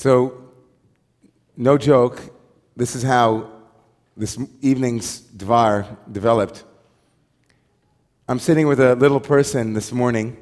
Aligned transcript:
So, 0.00 0.44
no 1.56 1.76
joke, 1.76 2.22
this 2.76 2.94
is 2.94 3.02
how 3.02 3.50
this 4.16 4.38
evening's 4.60 5.22
Dvar 5.22 5.88
developed. 6.12 6.62
I'm 8.28 8.38
sitting 8.38 8.68
with 8.68 8.78
a 8.78 8.94
little 8.94 9.18
person 9.18 9.72
this 9.72 9.90
morning 9.90 10.36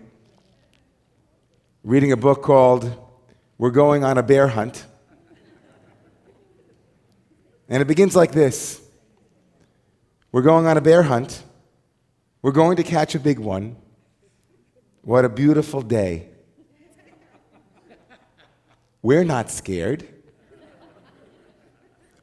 reading 1.83 2.13
a 2.13 2.19
book 2.19 2.43
called 2.43 2.95
We're 3.57 3.71
Going 3.71 4.05
on 4.05 4.19
a 4.19 4.23
Bear 4.23 4.49
Hunt. 4.49 4.85
And 7.71 7.81
it 7.81 7.87
begins 7.87 8.15
like 8.15 8.33
this 8.33 8.83
We're 10.33 10.43
going 10.43 10.67
on 10.67 10.77
a 10.77 10.83
bear 10.83 11.03
hunt. 11.03 11.43
We're 12.43 12.53
going 12.53 12.77
to 12.77 12.83
catch 12.83 13.15
a 13.15 13.19
big 13.19 13.39
one. 13.39 13.77
What 15.01 15.25
a 15.25 15.31
beautiful 15.31 15.81
day. 15.81 16.36
We're 19.07 19.23
not 19.23 19.53
scared. 19.53 20.03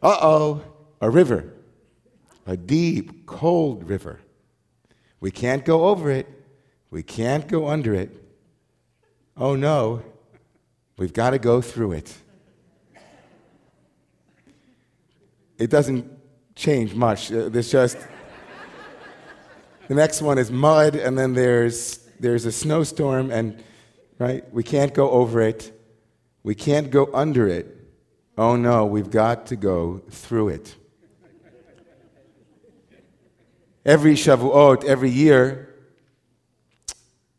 Uh 0.02 0.18
oh, 0.22 0.62
a 1.00 1.10
river, 1.10 1.54
a 2.46 2.58
deep, 2.58 3.26
cold 3.26 3.88
river. 3.90 4.20
We 5.22 5.32
can't 5.32 5.64
go 5.64 5.86
over 5.86 6.12
it, 6.12 6.28
we 6.92 7.02
can't 7.02 7.48
go 7.48 7.70
under 7.70 7.94
it. 7.94 8.22
Oh 9.38 9.56
no, 9.56 10.04
we've 10.98 11.14
got 11.14 11.30
to 11.30 11.40
go 11.40 11.62
through 11.62 11.94
it. 11.94 12.14
It 15.58 15.70
doesn't 15.70 16.06
change 16.54 16.94
much. 16.96 17.32
Uh, 17.32 17.48
there's 17.48 17.72
just 17.72 17.98
the 19.88 19.96
next 19.96 20.22
one 20.22 20.38
is 20.38 20.52
mud, 20.52 20.96
and 20.96 21.18
then 21.18 21.34
there's 21.34 22.00
there's 22.20 22.44
a 22.44 22.52
snowstorm, 22.52 23.32
and 23.32 23.64
right, 24.20 24.44
we 24.54 24.64
can't 24.64 24.94
go 24.94 25.12
over 25.12 25.40
it. 25.40 25.80
We 26.44 26.56
can't 26.56 26.92
go 26.92 27.10
under 27.14 27.48
it. 27.48 27.68
Oh 28.38 28.56
no, 28.56 28.86
we've 28.86 29.10
got 29.10 29.48
to 29.48 29.56
go 29.56 30.02
through 30.10 30.50
it. 30.50 30.76
Every 33.86 34.14
Shavuot, 34.14 34.52
oh, 34.54 34.88
every 34.88 35.10
year, 35.10 35.74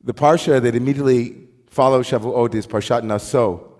the 0.02 0.12
parsha 0.12 0.60
that 0.60 0.74
immediately 0.74 1.48
follows 1.68 2.08
Shavuot 2.08 2.54
is 2.54 2.66
Parshat 2.66 3.02
Naso, 3.02 3.72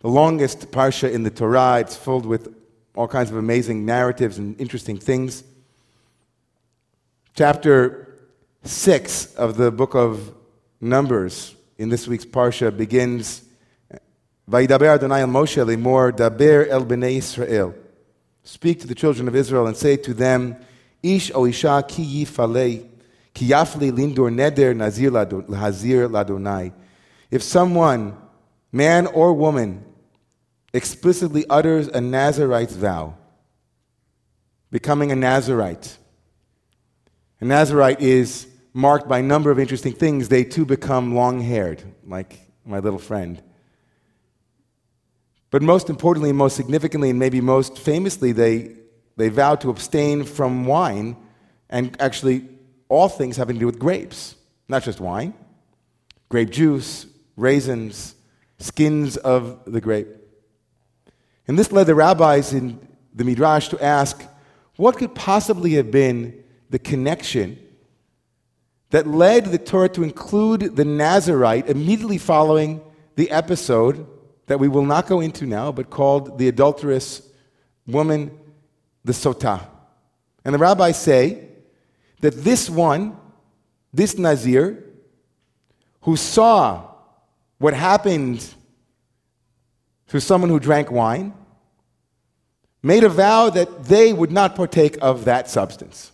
the 0.00 0.08
longest 0.08 0.70
parsha 0.70 1.12
in 1.12 1.22
the 1.22 1.30
Torah. 1.30 1.80
It's 1.80 1.94
filled 1.94 2.24
with 2.24 2.54
all 2.96 3.06
kinds 3.06 3.30
of 3.30 3.36
amazing 3.36 3.84
narratives 3.84 4.38
and 4.38 4.58
interesting 4.58 4.96
things. 4.96 5.44
Chapter 7.34 8.18
6 8.64 9.34
of 9.34 9.56
the 9.56 9.70
book 9.70 9.94
of 9.94 10.34
Numbers 10.80 11.54
in 11.76 11.88
this 11.88 12.08
week's 12.08 12.24
parsha 12.24 12.74
begins 12.74 13.43
Vayidaber 14.48 14.94
Adonai 14.94 15.22
el 15.22 15.28
Moshe 15.28 15.64
lemor 15.64 16.12
daber 16.12 16.68
el 16.68 16.84
bnei 16.84 17.16
Israel. 17.16 17.74
Speak 18.42 18.80
to 18.80 18.86
the 18.86 18.94
children 18.94 19.26
of 19.26 19.34
Israel 19.34 19.66
and 19.66 19.76
say 19.76 19.96
to 19.96 20.12
them, 20.12 20.56
Ish 21.02 21.30
o 21.34 21.46
isha 21.46 21.84
ki 21.86 22.24
yifalei, 22.24 22.86
ki 23.32 23.48
yafli 23.48 23.90
lindur 23.90 24.30
neder 24.30 24.76
nazir 24.76 25.10
lahazir 25.10 26.08
ladonai. 26.10 26.72
If 27.30 27.42
someone, 27.42 28.16
man 28.70 29.06
or 29.06 29.32
woman, 29.32 29.84
explicitly 30.74 31.46
utters 31.48 31.88
a 31.88 32.00
Nazarite's 32.00 32.76
vow, 32.76 33.14
becoming 34.70 35.10
a 35.10 35.16
Nazarite, 35.16 35.96
a 37.40 37.44
Nazarite 37.46 38.00
is 38.00 38.46
marked 38.74 39.08
by 39.08 39.20
a 39.20 39.22
number 39.22 39.50
of 39.50 39.58
interesting 39.58 39.92
things. 39.92 40.28
They 40.28 40.44
too 40.44 40.64
become 40.64 41.14
long 41.14 41.40
haired, 41.40 41.82
like 42.06 42.40
my 42.64 42.78
little 42.78 42.98
friend. 42.98 43.42
But 45.54 45.62
most 45.62 45.88
importantly, 45.88 46.32
most 46.32 46.56
significantly, 46.56 47.10
and 47.10 47.18
maybe 47.20 47.40
most 47.40 47.78
famously, 47.78 48.32
they, 48.32 48.72
they 49.16 49.28
vowed 49.28 49.60
to 49.60 49.70
abstain 49.70 50.24
from 50.24 50.66
wine 50.66 51.16
and 51.70 51.96
actually 52.02 52.48
all 52.88 53.08
things 53.08 53.36
having 53.36 53.54
to 53.54 53.60
do 53.60 53.66
with 53.66 53.78
grapes, 53.78 54.34
not 54.66 54.82
just 54.82 54.98
wine, 54.98 55.32
grape 56.28 56.50
juice, 56.50 57.06
raisins, 57.36 58.16
skins 58.58 59.16
of 59.16 59.60
the 59.64 59.80
grape. 59.80 60.08
And 61.46 61.56
this 61.56 61.70
led 61.70 61.86
the 61.86 61.94
rabbis 61.94 62.52
in 62.52 62.80
the 63.14 63.22
Midrash 63.22 63.68
to 63.68 63.80
ask 63.80 64.24
what 64.74 64.96
could 64.96 65.14
possibly 65.14 65.74
have 65.74 65.92
been 65.92 66.42
the 66.68 66.80
connection 66.80 67.60
that 68.90 69.06
led 69.06 69.44
the 69.52 69.58
Torah 69.58 69.88
to 69.90 70.02
include 70.02 70.74
the 70.74 70.84
Nazarite 70.84 71.68
immediately 71.68 72.18
following 72.18 72.80
the 73.14 73.30
episode 73.30 74.04
that 74.46 74.60
we 74.60 74.68
will 74.68 74.84
not 74.84 75.06
go 75.06 75.20
into 75.20 75.46
now, 75.46 75.72
but 75.72 75.90
called 75.90 76.38
the 76.38 76.48
adulterous 76.48 77.22
woman, 77.86 78.30
the 79.04 79.12
Sotah. 79.12 79.66
And 80.44 80.54
the 80.54 80.58
rabbis 80.58 81.00
say 81.00 81.48
that 82.20 82.44
this 82.44 82.68
one, 82.68 83.16
this 83.92 84.18
Nazir, 84.18 84.84
who 86.02 86.16
saw 86.16 86.90
what 87.58 87.74
happened 87.74 88.54
to 90.08 90.20
someone 90.20 90.50
who 90.50 90.60
drank 90.60 90.90
wine, 90.90 91.32
made 92.82 93.04
a 93.04 93.08
vow 93.08 93.48
that 93.48 93.84
they 93.84 94.12
would 94.12 94.30
not 94.30 94.54
partake 94.54 94.98
of 95.00 95.24
that 95.24 95.48
substance. 95.48 96.12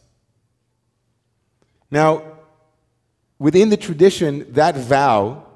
Now, 1.91 2.23
within 3.41 3.71
the 3.71 3.77
tradition, 3.77 4.53
that 4.53 4.77
vow 4.77 5.50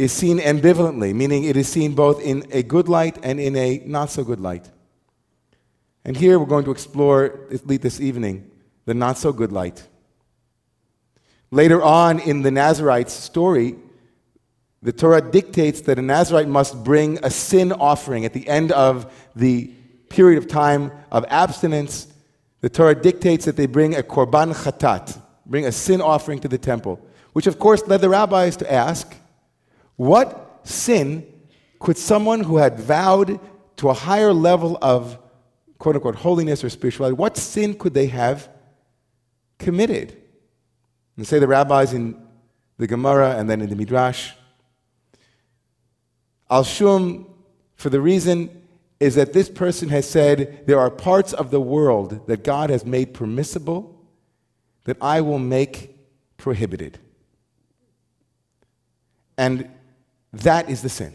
is 0.00 0.14
seen 0.14 0.38
ambivalently, 0.38 1.14
meaning 1.14 1.44
it 1.44 1.58
is 1.58 1.68
seen 1.68 1.94
both 1.94 2.22
in 2.22 2.42
a 2.52 2.62
good 2.62 2.88
light 2.88 3.18
and 3.22 3.38
in 3.38 3.54
a 3.54 3.82
not 3.84 4.08
so 4.08 4.24
good 4.24 4.40
light. 4.40 4.66
And 6.06 6.16
here 6.16 6.38
we're 6.38 6.46
going 6.46 6.64
to 6.64 6.70
explore 6.70 7.46
at 7.52 7.66
least 7.66 7.82
this 7.82 8.00
evening 8.00 8.50
the 8.86 8.94
not 8.94 9.18
so 9.18 9.30
good 9.30 9.52
light. 9.52 9.86
Later 11.50 11.82
on 11.82 12.18
in 12.18 12.40
the 12.40 12.50
Nazarite's 12.50 13.12
story, 13.12 13.76
the 14.80 14.90
Torah 14.90 15.20
dictates 15.20 15.82
that 15.82 15.98
a 15.98 16.02
Nazarite 16.02 16.48
must 16.48 16.82
bring 16.82 17.18
a 17.22 17.28
sin 17.28 17.70
offering 17.70 18.24
at 18.24 18.32
the 18.32 18.48
end 18.48 18.72
of 18.72 19.12
the 19.36 19.66
period 20.08 20.38
of 20.38 20.48
time 20.48 20.92
of 21.12 21.26
abstinence. 21.28 22.06
The 22.62 22.70
Torah 22.70 22.94
dictates 22.94 23.44
that 23.44 23.56
they 23.56 23.66
bring 23.66 23.94
a 23.94 24.02
korban 24.02 24.54
chatat, 24.54 25.20
bring 25.44 25.66
a 25.66 25.72
sin 25.72 26.00
offering 26.00 26.38
to 26.38 26.48
the 26.48 26.56
temple, 26.56 26.98
which 27.34 27.46
of 27.46 27.58
course 27.58 27.86
led 27.86 28.00
the 28.00 28.08
rabbis 28.08 28.56
to 28.56 28.72
ask, 28.72 29.14
what 30.00 30.62
sin 30.62 31.26
could 31.78 31.98
someone 31.98 32.40
who 32.40 32.56
had 32.56 32.80
vowed 32.80 33.38
to 33.76 33.90
a 33.90 33.92
higher 33.92 34.32
level 34.32 34.78
of 34.80 35.18
quote 35.76 35.94
unquote 35.94 36.14
holiness 36.14 36.64
or 36.64 36.70
spirituality, 36.70 37.14
what 37.14 37.36
sin 37.36 37.74
could 37.74 37.92
they 37.92 38.06
have 38.06 38.48
committed? 39.58 40.16
And 41.18 41.26
say 41.26 41.38
the 41.38 41.46
rabbis 41.46 41.92
in 41.92 42.16
the 42.78 42.86
Gemara 42.86 43.36
and 43.36 43.50
then 43.50 43.60
in 43.60 43.68
the 43.68 43.76
Midrash. 43.76 44.30
Al 46.50 46.64
Shum, 46.64 47.26
for 47.74 47.90
the 47.90 48.00
reason 48.00 48.48
is 49.00 49.16
that 49.16 49.34
this 49.34 49.50
person 49.50 49.90
has 49.90 50.08
said, 50.08 50.64
There 50.66 50.80
are 50.80 50.90
parts 50.90 51.34
of 51.34 51.50
the 51.50 51.60
world 51.60 52.26
that 52.26 52.42
God 52.42 52.70
has 52.70 52.86
made 52.86 53.12
permissible 53.12 54.02
that 54.84 54.96
I 55.02 55.20
will 55.20 55.38
make 55.38 55.94
prohibited. 56.38 56.98
And 59.36 59.68
that 60.32 60.70
is 60.70 60.82
the 60.82 60.88
sin. 60.88 61.14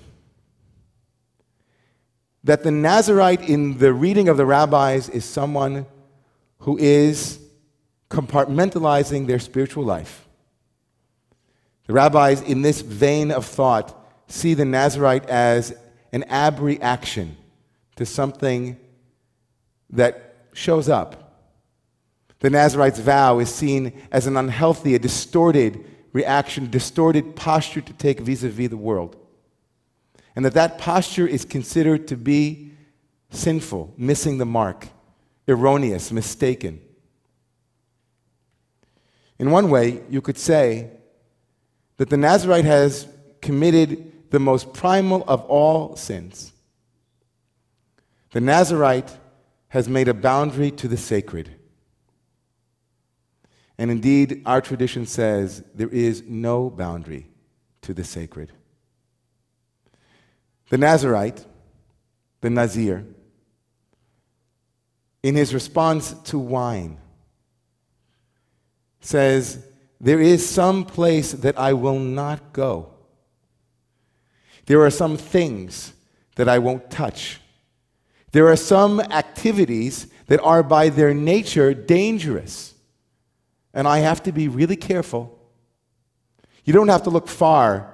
That 2.43 2.63
the 2.63 2.71
Nazarite 2.71 3.49
in 3.49 3.77
the 3.77 3.93
reading 3.93 4.29
of 4.29 4.37
the 4.37 4.45
rabbis 4.45 5.09
is 5.09 5.25
someone 5.25 5.85
who 6.59 6.77
is 6.77 7.39
compartmentalizing 8.09 9.27
their 9.27 9.39
spiritual 9.39 9.83
life. 9.83 10.27
The 11.87 11.93
rabbis, 11.93 12.41
in 12.41 12.61
this 12.61 12.81
vein 12.81 13.31
of 13.31 13.45
thought, 13.45 13.95
see 14.27 14.53
the 14.53 14.65
Nazarite 14.65 15.25
as 15.27 15.73
an 16.11 16.23
abreaction 16.29 17.37
to 17.95 18.05
something 18.05 18.77
that 19.91 20.35
shows 20.53 20.89
up. 20.89 21.25
The 22.39 22.49
Nazarite's 22.49 22.99
vow 22.99 23.39
is 23.39 23.53
seen 23.53 23.93
as 24.11 24.27
an 24.27 24.37
unhealthy, 24.37 24.95
a 24.95 24.99
distorted, 24.99 25.83
reaction, 26.15 26.71
distorted 26.71 27.35
posture 27.35 27.81
to 27.81 27.91
take 27.91 28.21
vis 28.21 28.41
a 28.41 28.47
vis 28.47 28.69
the 28.69 28.77
world. 28.77 29.17
And 30.33 30.45
that 30.45 30.53
that 30.53 30.77
posture 30.77 31.27
is 31.27 31.43
considered 31.43 32.07
to 32.07 32.15
be 32.15 32.71
sinful, 33.31 33.93
missing 33.97 34.37
the 34.37 34.45
mark, 34.45 34.87
erroneous, 35.45 36.13
mistaken. 36.13 36.79
In 39.39 39.51
one 39.51 39.69
way, 39.69 40.03
you 40.09 40.21
could 40.21 40.37
say 40.37 40.89
that 41.97 42.09
the 42.09 42.15
Nazarite 42.15 42.63
has 42.63 43.09
committed 43.41 44.31
the 44.31 44.39
most 44.39 44.73
primal 44.73 45.25
of 45.27 45.43
all 45.45 45.97
sins. 45.97 46.53
The 48.31 48.39
Nazarite 48.39 49.11
has 49.67 49.89
made 49.89 50.07
a 50.07 50.13
boundary 50.13 50.71
to 50.71 50.87
the 50.87 50.95
sacred. 50.95 51.54
And 53.77 53.91
indeed, 53.91 54.41
our 54.45 54.61
tradition 54.61 55.05
says 55.05 55.63
there 55.73 55.89
is 55.89 56.23
no 56.27 56.69
boundary 56.69 57.27
to 57.81 57.93
the 57.93 58.03
sacred. 58.03 58.51
The 60.69 60.77
Nazarite, 60.77 61.45
the 62.41 62.49
Nazir, 62.49 63.05
in 65.21 65.35
his 65.35 65.53
response 65.53 66.13
to 66.25 66.39
wine, 66.39 66.99
says, 69.01 69.65
There 69.99 70.21
is 70.21 70.47
some 70.47 70.85
place 70.85 71.31
that 71.31 71.57
I 71.57 71.73
will 71.73 71.99
not 71.99 72.53
go. 72.53 72.91
There 74.67 74.81
are 74.81 74.91
some 74.91 75.17
things 75.17 75.93
that 76.35 76.47
I 76.47 76.59
won't 76.59 76.89
touch. 76.89 77.39
There 78.31 78.47
are 78.47 78.55
some 78.55 78.99
activities 78.99 80.07
that 80.27 80.41
are 80.41 80.63
by 80.63 80.89
their 80.89 81.13
nature 81.13 81.73
dangerous. 81.73 82.74
And 83.75 83.87
I 83.87 83.99
have 83.99 84.23
to 84.23 84.31
be 84.31 84.47
really 84.47 84.75
careful. 84.75 85.37
You 86.63 86.73
don't 86.73 86.87
have 86.87 87.03
to 87.03 87.11
look 87.11 87.27
far 87.27 87.93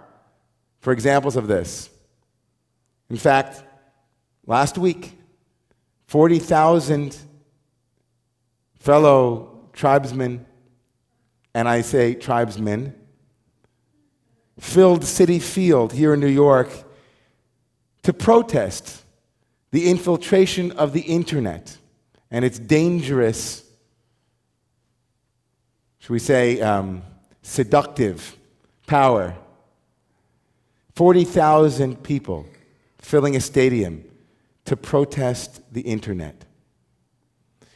for 0.80 0.94
examples 0.94 1.36
of 1.36 1.48
this. 1.48 1.90
In 3.10 3.18
fact, 3.18 3.62
last 4.46 4.78
week, 4.78 5.18
40,000 6.08 7.18
fellow 8.76 9.70
tribesmen, 9.74 10.46
and 11.54 11.68
I 11.68 11.82
say 11.82 12.14
tribesmen, 12.16 12.96
filled 14.60 15.02
Citi 15.02 15.42
Field 15.42 15.94
here 15.94 16.14
in 16.14 16.20
New 16.20 16.28
York 16.28 16.70
to 18.04 18.14
protest 18.14 19.04
the 19.72 19.90
infiltration 19.90 20.72
of 20.74 20.94
the 20.94 21.02
internet 21.02 21.78
and 22.30 22.44
its 22.46 22.60
dangerous, 22.60 23.64
should 26.02 26.10
we 26.10 26.20
say, 26.20 26.60
um, 26.62 27.04
seductive 27.44 28.36
power. 28.88 29.36
40,000 30.96 32.02
people 32.02 32.48
filling 32.98 33.36
a 33.36 33.40
stadium 33.40 34.04
to 34.66 34.76
protest 34.76 35.62
the 35.72 35.82
internet. 35.82 36.44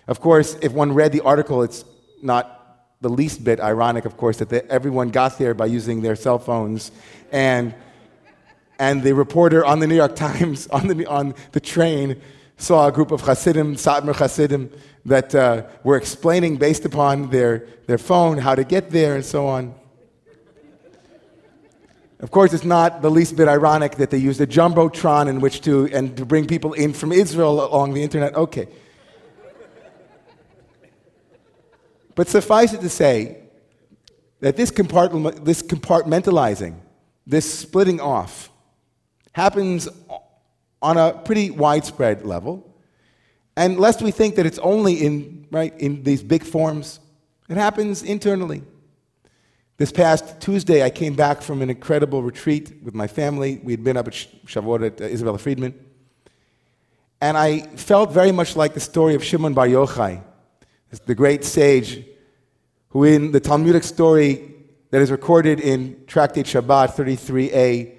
Of 0.07 0.22
course, 0.22 0.57
if 0.63 0.72
one 0.72 0.94
read 0.94 1.12
the 1.12 1.22
article, 1.22 1.62
it's 1.62 1.86
not 2.22 2.51
the 3.00 3.10
least 3.10 3.44
bit 3.44 3.60
ironic, 3.60 4.06
of 4.06 4.18
course, 4.18 4.38
that 4.38 4.51
everyone 4.72 5.10
got 5.10 5.38
there 5.38 5.54
by 5.54 5.68
using 5.68 6.01
their 6.01 6.16
cell 6.16 6.39
phones. 6.39 6.92
And, 7.31 7.75
and 8.80 9.04
the 9.04 9.13
reporter 9.13 9.63
on 9.63 9.80
the 9.80 9.86
New 9.86 9.98
York 9.98 10.16
Times, 10.27 10.66
on 10.68 10.88
the, 10.88 11.06
on 11.06 11.36
the 11.51 11.60
train, 11.60 12.19
saw 12.57 12.87
a 12.87 12.91
group 12.91 13.11
of 13.11 13.21
Hasidim, 13.21 13.75
Satmar 13.75 14.15
Hasidim, 14.15 14.71
that 15.05 15.35
uh, 15.35 15.63
were 15.83 15.97
explaining 15.97 16.57
based 16.57 16.85
upon 16.85 17.29
their, 17.29 17.67
their 17.87 17.97
phone 17.97 18.37
how 18.37 18.55
to 18.55 18.63
get 18.63 18.89
there 18.89 19.15
and 19.15 19.25
so 19.25 19.47
on. 19.47 19.75
Of 22.19 22.31
course, 22.31 22.53
it's 22.53 22.63
not 22.63 23.01
the 23.01 23.11
least 23.11 23.35
bit 23.35 23.47
ironic 23.47 23.95
that 23.95 24.09
they 24.09 24.17
used 24.17 24.39
a 24.39 24.47
jumbotron 24.47 25.27
in 25.27 25.41
which 25.41 25.61
to 25.61 25.85
and 25.93 26.15
to 26.17 26.25
bring 26.25 26.47
people 26.47 26.73
in 26.73 26.93
from 26.93 27.11
Israel 27.11 27.65
along 27.65 27.93
the 27.93 28.01
internet. 28.01 28.35
Okay. 28.35 28.67
But 32.15 32.29
suffice 32.29 32.73
it 32.73 32.79
to 32.81 32.89
say 32.89 33.37
that 34.39 34.55
this, 34.55 34.71
compartment, 34.71 35.43
this 35.43 35.61
compartmentalizing, 35.61 36.75
this 37.27 37.59
splitting 37.59 37.99
off, 37.99 38.49
happens 39.33 39.89
on 40.85 40.97
a 40.97 41.13
pretty 41.13 41.49
widespread 41.49 42.23
level. 42.27 42.63
And 43.57 43.79
lest 43.79 44.03
we 44.03 44.11
think 44.11 44.35
that 44.35 44.45
it's 44.45 44.59
only 44.59 44.93
in, 44.93 45.47
right, 45.49 45.73
in 45.79 46.03
these 46.03 46.21
big 46.21 46.43
forms, 46.43 46.99
it 47.49 47.57
happens 47.57 48.03
internally. 48.03 48.61
This 49.77 49.91
past 49.91 50.39
Tuesday, 50.39 50.83
I 50.83 50.91
came 50.91 51.15
back 51.15 51.41
from 51.41 51.63
an 51.63 51.71
incredible 51.71 52.21
retreat 52.21 52.83
with 52.83 52.93
my 52.93 53.07
family. 53.07 53.59
We 53.63 53.73
had 53.73 53.83
been 53.83 53.97
up 53.97 54.07
at 54.07 54.13
Shavuot 54.13 54.85
at 54.85 55.01
uh, 55.01 55.05
Isabella 55.05 55.39
Freedman. 55.39 55.73
And 57.19 57.35
I 57.35 57.61
felt 57.75 58.11
very 58.11 58.31
much 58.31 58.55
like 58.55 58.75
the 58.75 58.79
story 58.79 59.15
of 59.15 59.23
Shimon 59.23 59.55
Bar 59.55 59.67
Yochai, 59.67 60.21
the 61.07 61.15
great 61.15 61.43
sage 61.43 62.05
who, 62.89 63.05
in 63.05 63.31
the 63.31 63.39
Talmudic 63.39 63.83
story 63.83 64.53
that 64.91 65.01
is 65.01 65.09
recorded 65.09 65.59
in 65.59 66.05
Tractate 66.05 66.45
Shabbat 66.45 66.93
33a, 66.93 67.95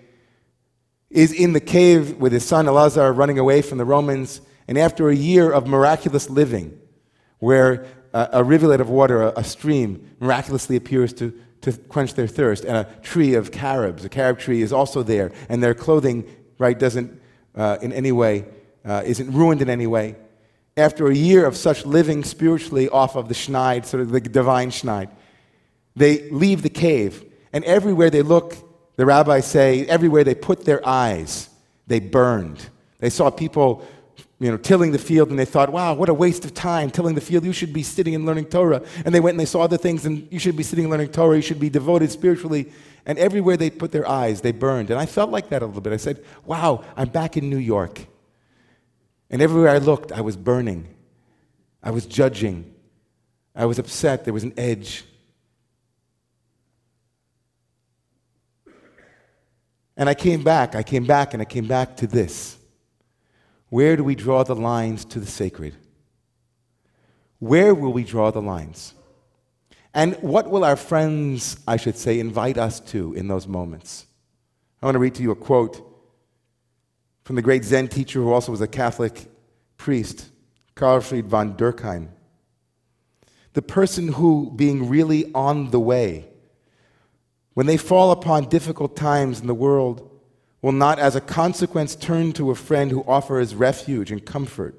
is 1.16 1.32
in 1.32 1.52
the 1.52 1.60
cave 1.60 2.18
with 2.18 2.32
his 2.32 2.44
son 2.44 2.66
Elazar 2.66 3.16
running 3.16 3.38
away 3.38 3.62
from 3.62 3.78
the 3.78 3.84
Romans. 3.84 4.40
And 4.68 4.78
after 4.78 5.08
a 5.08 5.16
year 5.16 5.50
of 5.50 5.66
miraculous 5.66 6.30
living, 6.30 6.78
where 7.38 7.86
a, 8.12 8.28
a 8.34 8.44
rivulet 8.44 8.80
of 8.80 8.88
water, 8.88 9.22
a, 9.22 9.32
a 9.36 9.44
stream, 9.44 10.16
miraculously 10.20 10.76
appears 10.76 11.12
to 11.14 11.32
to 11.62 11.72
quench 11.72 12.14
their 12.14 12.28
thirst, 12.28 12.64
and 12.64 12.76
a 12.76 12.84
tree 13.02 13.34
of 13.34 13.50
carobs. 13.50 14.04
A 14.04 14.08
carob 14.08 14.38
tree 14.38 14.62
is 14.62 14.72
also 14.72 15.02
there, 15.02 15.32
and 15.48 15.62
their 15.62 15.74
clothing, 15.74 16.24
right, 16.58 16.78
doesn't 16.78 17.20
uh, 17.56 17.78
in 17.82 17.92
any 17.92 18.12
way, 18.12 18.44
uh, 18.84 19.02
isn't 19.04 19.32
ruined 19.32 19.62
in 19.62 19.68
any 19.68 19.86
way. 19.86 20.14
After 20.76 21.08
a 21.08 21.14
year 21.14 21.44
of 21.44 21.56
such 21.56 21.84
living 21.86 22.22
spiritually 22.22 22.88
off 22.88 23.16
of 23.16 23.28
the 23.28 23.34
Schneid, 23.34 23.86
sort 23.86 24.02
of 24.02 24.10
the 24.10 24.20
divine 24.20 24.70
Schneid, 24.70 25.10
they 25.96 26.30
leave 26.30 26.62
the 26.62 26.70
cave, 26.70 27.24
and 27.52 27.64
everywhere 27.64 28.10
they 28.10 28.22
look, 28.22 28.54
the 28.96 29.06
rabbis 29.06 29.46
say, 29.46 29.87
everywhere 29.87 30.25
they 30.25 30.34
put 30.34 30.64
their 30.64 30.87
eyes, 30.87 31.48
they 31.87 32.00
burned. 32.00 32.69
They 32.98 33.10
saw 33.10 33.31
people 33.31 33.87
you 34.38 34.50
know, 34.50 34.58
tilling 34.58 34.93
the 34.93 34.98
field, 34.98 35.31
and 35.31 35.38
they 35.38 35.46
thought, 35.46 35.70
wow, 35.70 35.94
what 35.94 36.08
a 36.10 36.14
waste 36.14 36.44
of 36.44 36.52
time 36.52 36.90
tilling 36.90 37.14
the 37.14 37.20
field. 37.20 37.44
You 37.44 37.52
should 37.52 37.72
be 37.72 37.82
sitting 37.82 38.14
and 38.14 38.26
learning 38.26 38.46
Torah. 38.46 38.82
And 39.04 39.14
they 39.14 39.20
went 39.20 39.34
and 39.34 39.40
they 39.40 39.46
saw 39.46 39.62
other 39.62 39.78
things, 39.78 40.04
and 40.04 40.28
you 40.31 40.38
should 40.38 40.56
be 40.56 40.62
sitting 40.62 40.84
and 40.84 40.90
learning 40.90 41.08
Torah. 41.08 41.37
You 41.37 41.43
should 41.43 41.60
be 41.60 41.70
devoted 41.70 42.10
spiritually. 42.10 42.70
And 43.06 43.19
everywhere 43.19 43.56
they 43.56 43.70
put 43.70 43.93
their 43.93 44.06
eyes, 44.06 44.43
they 44.43 44.52
burned. 44.52 44.90
And 44.90 45.00
I 45.00 45.06
felt 45.06 45.31
like 45.31 45.49
that 45.50 45.62
a 45.62 45.66
little 45.66 45.81
bit. 45.81 45.92
I 45.92 45.96
said, 45.96 46.22
wow, 46.44 46.84
I'm 46.96 47.08
back 47.08 47.37
in 47.37 47.49
New 47.49 47.56
York. 47.56 48.04
And 49.31 49.40
everywhere 49.40 49.70
I 49.70 49.78
looked, 49.78 50.12
I 50.12 50.20
was 50.20 50.37
burning. 50.37 50.88
I 51.82 51.90
was 51.90 52.04
judging. 52.04 52.75
I 53.54 53.64
was 53.64 53.78
upset. 53.78 54.25
There 54.25 54.34
was 54.34 54.44
an 54.44 54.54
edge. 54.56 55.04
And 59.96 60.08
I 60.08 60.14
came 60.14 60.43
back. 60.43 60.75
I 60.75 60.82
came 60.82 61.06
back, 61.06 61.32
and 61.32 61.40
I 61.40 61.46
came 61.46 61.66
back 61.66 61.96
to 61.98 62.06
this. 62.06 62.58
Where 63.69 63.96
do 63.96 64.04
we 64.04 64.14
draw 64.14 64.44
the 64.44 64.54
lines 64.54 65.04
to 65.06 65.20
the 65.20 65.26
sacred? 65.26 65.75
Where 67.38 67.75
will 67.75 67.93
we 67.93 68.04
draw 68.04 68.31
the 68.31 68.43
lines? 68.43 68.94
And 69.93 70.14
what 70.16 70.50
will 70.50 70.64
our 70.64 70.76
friends, 70.76 71.58
I 71.66 71.76
should 71.76 71.96
say, 71.96 72.20
invite 72.20 72.58
us 72.58 72.81
to 72.81 73.14
in 73.14 73.28
those 73.28 73.46
moments? 73.46 74.06
I 74.82 74.87
want 74.87 74.94
to 74.94 75.00
read 75.00 75.14
to 75.14 75.22
you 75.22 75.31
a 75.31 75.37
quote 75.37 75.82
from 77.25 77.37
the 77.37 77.42
great 77.42 77.64
Zen 77.64 77.88
teacher 77.88 78.20
who 78.20 78.32
also 78.32 78.52
was 78.52 78.61
a 78.61 78.68
Catholic 78.68 79.26
priest, 79.78 80.28
Karlfried 80.75 81.25
von 81.25 81.56
Dürckheim. 81.56 82.09
The 83.54 83.62
person 83.62 84.09
who, 84.09 84.52
being 84.54 84.88
really 84.88 85.32
on 85.32 85.70
the 85.70 85.80
way, 85.80 86.28
when 87.56 87.64
they 87.64 87.78
fall 87.78 88.10
upon 88.10 88.50
difficult 88.50 88.94
times 88.94 89.40
in 89.40 89.46
the 89.46 89.54
world, 89.54 90.10
will 90.60 90.72
not, 90.72 90.98
as 90.98 91.16
a 91.16 91.22
consequence, 91.22 91.96
turn 91.96 92.30
to 92.30 92.50
a 92.50 92.54
friend 92.54 92.90
who 92.90 93.02
offers 93.08 93.54
refuge 93.54 94.12
and 94.12 94.26
comfort 94.26 94.78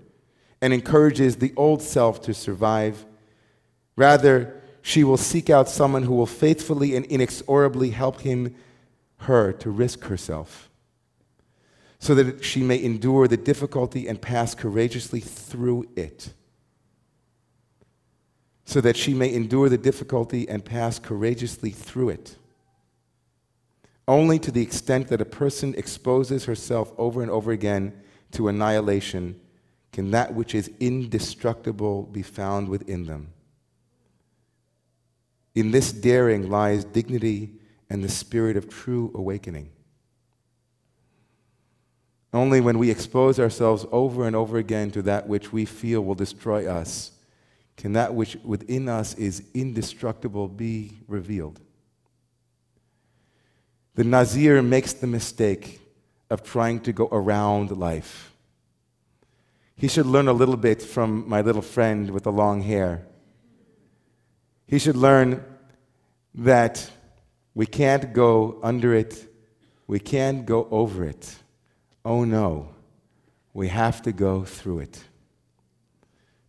and 0.61 0.71
encourages 0.71 1.37
the 1.37 1.51
old 1.57 1.81
self 1.81 2.21
to 2.21 2.35
survive. 2.35 3.03
Rather, 3.95 4.61
she 4.83 5.03
will 5.03 5.17
seek 5.17 5.49
out 5.49 5.67
someone 5.67 6.03
who 6.03 6.13
will 6.13 6.27
faithfully 6.27 6.95
and 6.95 7.07
inexorably 7.07 7.89
help 7.89 8.21
him, 8.21 8.53
her, 9.21 9.51
to 9.53 9.71
risk 9.71 10.03
herself, 10.03 10.69
so 11.97 12.13
that 12.13 12.45
she 12.45 12.61
may 12.61 12.79
endure 12.83 13.27
the 13.27 13.37
difficulty 13.37 14.07
and 14.07 14.21
pass 14.21 14.53
courageously 14.53 15.21
through 15.21 15.89
it. 15.95 16.31
So 18.65 18.81
that 18.81 18.95
she 18.95 19.15
may 19.15 19.33
endure 19.33 19.67
the 19.67 19.79
difficulty 19.79 20.47
and 20.47 20.63
pass 20.63 20.99
courageously 20.99 21.71
through 21.71 22.09
it. 22.09 22.35
Only 24.07 24.39
to 24.39 24.51
the 24.51 24.61
extent 24.61 25.09
that 25.09 25.21
a 25.21 25.25
person 25.25 25.73
exposes 25.75 26.45
herself 26.45 26.93
over 26.97 27.21
and 27.21 27.29
over 27.29 27.51
again 27.51 27.93
to 28.31 28.47
annihilation 28.47 29.39
can 29.91 30.11
that 30.11 30.33
which 30.33 30.55
is 30.55 30.71
indestructible 30.79 32.03
be 32.03 32.21
found 32.21 32.69
within 32.69 33.05
them. 33.05 33.33
In 35.55 35.71
this 35.71 35.91
daring 35.91 36.49
lies 36.49 36.85
dignity 36.85 37.53
and 37.89 38.03
the 38.03 38.09
spirit 38.09 38.57
of 38.57 38.69
true 38.69 39.11
awakening. 39.15 39.69
Only 42.33 42.61
when 42.61 42.77
we 42.77 42.91
expose 42.91 43.39
ourselves 43.39 43.85
over 43.91 44.27
and 44.27 44.35
over 44.35 44.57
again 44.57 44.91
to 44.91 45.01
that 45.03 45.27
which 45.27 45.51
we 45.51 45.65
feel 45.65 46.01
will 46.01 46.15
destroy 46.15 46.67
us 46.67 47.11
can 47.77 47.93
that 47.93 48.13
which 48.13 48.35
within 48.43 48.89
us 48.89 49.13
is 49.15 49.43
indestructible 49.53 50.47
be 50.47 50.99
revealed. 51.07 51.61
The 53.97 54.03
Nazir 54.03 54.61
makes 54.61 54.93
the 54.93 55.07
mistake 55.07 55.81
of 56.29 56.43
trying 56.43 56.81
to 56.81 56.93
go 56.93 57.09
around 57.11 57.75
life. 57.75 58.31
He 59.75 59.87
should 59.87 60.05
learn 60.05 60.27
a 60.27 60.33
little 60.33 60.55
bit 60.55 60.83
from 60.83 61.27
my 61.27 61.41
little 61.41 61.63
friend 61.63 62.11
with 62.11 62.25
the 62.25 62.31
long 62.31 62.61
hair. 62.61 63.07
He 64.67 64.77
should 64.77 64.97
learn 64.97 65.43
that 66.35 66.91
we 67.55 67.65
can't 67.65 68.13
go 68.13 68.59
under 68.61 68.93
it, 68.93 69.33
we 69.87 69.97
can't 69.97 70.45
go 70.45 70.67
over 70.69 71.03
it. 71.03 71.35
oh 72.05 72.23
no, 72.23 72.69
we 73.51 73.69
have 73.69 74.03
to 74.03 74.11
go 74.11 74.43
through 74.43 74.81
it. 74.81 75.03